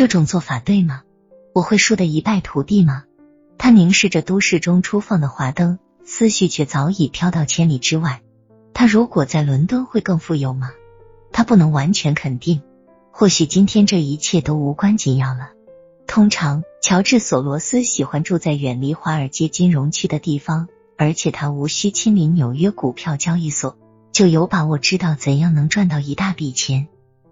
[0.00, 1.02] 这种做法对吗？
[1.52, 3.04] 我会输得一败涂地吗？
[3.58, 8.22] 他凝视着都市中初放的华灯，思绪却早已飘到千里之外。
[8.72, 10.70] 他如果在伦敦会更富有吗？
[11.32, 12.62] 他不能完全肯定。
[13.10, 15.50] 或许今天这一切都无关紧要了。
[16.06, 23.76] 通常，乔治·索罗斯喜欢住在远离华尔街金融区的地方，而且他无需亲临纽约股票交易所，
[24.12, 26.88] 就有把握知道怎样能赚到一大笔钱。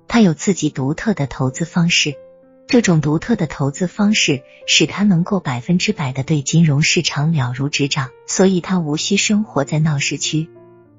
[0.07, 2.14] 他有自己独特的投资方式，
[2.69, 10.50] 这种独特的投资方式使他能够百分之百的对金融市场了如指掌，所以他无需生活在闹市区。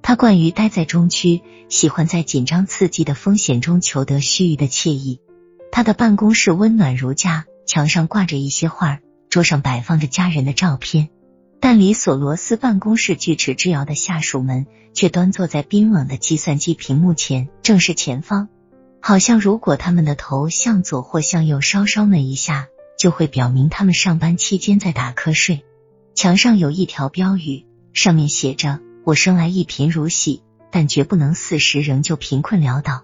[0.01, 5.21] 他惯于待在中区，喜欢在紧张刺激的风险中求得须臾的惬意。
[5.71, 11.09] 他的办公室温暖如家，墙上挂着一些画，桌上摆放着家人的照片。
[11.59, 18.49] 但离索罗斯办公室锯齿之遥的下属们却端坐在冰冷的计算机屏幕前，正是前方。
[19.01, 22.67] 好像如果他们的头向左或向右稍稍挪一下，
[22.97, 25.63] 就会表明他们上班期间在打瞌睡。
[26.15, 28.79] 墙上有一条标语，上面写着。
[29.05, 33.03] 我生来一贫如洗，但绝不能四十仍旧贫困潦倒。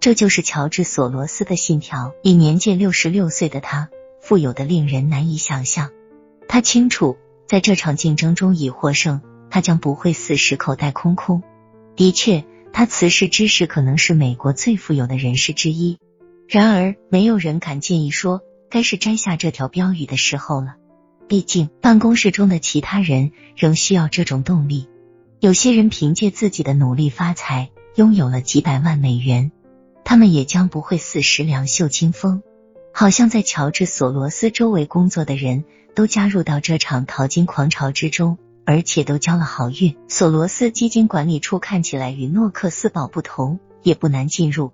[0.00, 2.12] 这就是乔治·索罗斯的信条。
[2.22, 3.88] 已年届六十六岁的他，
[4.20, 5.90] 富有的令人难以想象。
[6.48, 9.20] 他清楚，在这场竞争中已获胜，
[9.50, 11.42] 他将不会死时口袋空空。
[11.94, 12.44] 的确，
[12.76, 15.96] 他辞世之时可能是美国最富有的人士之一。
[16.48, 20.74] 然而，没有人敢建议说，该是摘下这条标语的时候了。
[21.28, 24.88] 毕竟，办公室中的其他人仍需要这种动力。
[25.38, 29.52] 有些人凭借自己的努力发财，拥有了几百万美元，
[30.04, 32.42] 他们也将不会四时两袖清风。
[32.92, 35.64] 好像在乔治·索罗斯周围工作的人
[35.94, 39.96] 都加入到这场淘金狂潮之中，而且都交了好运。
[40.08, 44.72] 索罗斯基金管理处看起来与诺克斯堡不同，也不难进入，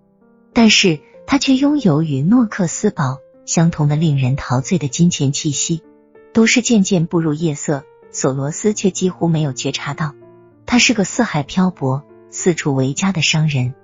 [0.52, 5.82] 但是他却拥有与诺克斯堡相同的令人陶醉的金钱气息。
[6.32, 10.14] 都市渐渐步入夜色，索罗斯却几乎没有觉察到。
[10.64, 13.74] 他是个四海漂泊、四处为家的商人。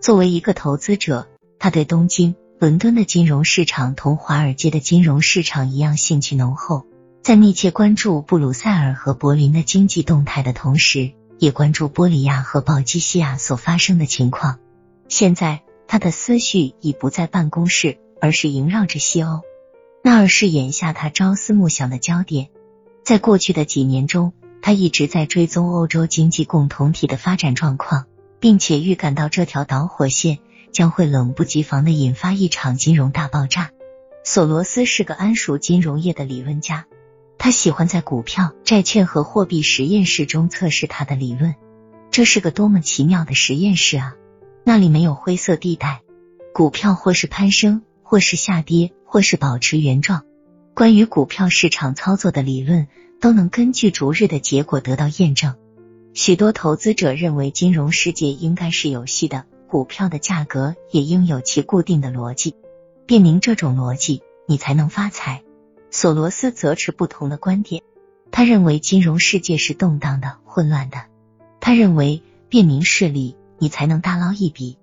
[0.00, 1.26] 作为一个投资者，
[1.58, 6.86] 他对东京、伦敦的金融市场同华尔街的金融市场一样兴趣浓厚。
[7.22, 14.58] 在密切关注布鲁塞尔和柏林的经济动态的同时，也关注波里亚和鲍基西亚所发生的情况。
[15.08, 19.42] 现在，他的思绪已不在办公室，而是萦绕着西欧。
[20.02, 22.48] 那儿是眼下他朝思暮想的焦点。
[23.04, 24.32] 在过去的几年中。
[24.60, 28.06] 他一直在追踪欧洲经济共同体的发展状况，
[28.40, 30.40] 并且预感到这条导火线
[30.72, 33.70] 将会冷不及防的引发一场金融大爆炸。
[34.24, 36.86] 索罗斯是个谙熟金融业的理论家，
[37.38, 41.54] 他喜欢在股票、债券和货币实验室中测试他的理论。
[42.10, 44.14] 这是个多么奇妙的实验室啊！
[44.64, 46.02] 那里没有灰色地带，
[46.52, 50.24] 股票或是攀升，或是下跌，或是保持原状。
[50.74, 52.88] 关于股票市场操作的理论。
[53.20, 55.56] 都能根据逐日的结果得到验证。
[56.14, 62.54] 许多投资者认为金融世界应该是有序的，股票的价格也应有其固定的逻辑。
[63.06, 65.42] 辨明这种逻辑，你才能发财。
[65.90, 67.82] 索罗斯则持不同的观点，
[68.30, 70.98] 他认为金融世界是动荡的、混乱的。
[71.60, 74.78] 他认为辨明事理，你才能大捞一笔。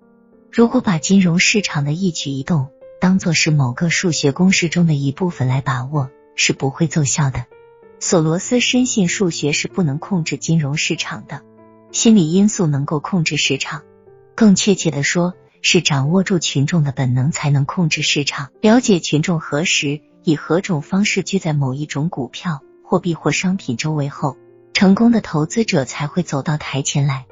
[0.50, 2.68] 如果把金融市场的一举一动
[3.00, 7.46] 当做是某个数学公式中的一部分来把握，是不会奏效的。
[8.00, 11.42] 索罗斯深信数学是不能控制金融市场的，
[11.92, 13.82] 心理因素能够控制市场。
[14.34, 18.50] 更确切的说，是掌握住群众的本能才能控制市场。
[18.60, 24.36] 了解群众何时以何种方式聚在某一种股票、货币或商品周围后，
[24.72, 27.26] 成功的投资者才会走到台前来。